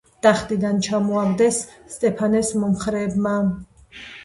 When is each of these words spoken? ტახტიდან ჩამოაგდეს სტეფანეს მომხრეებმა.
ტახტიდან 0.25 0.79
ჩამოაგდეს 0.87 1.61
სტეფანეს 1.97 2.51
მომხრეებმა. 2.65 3.37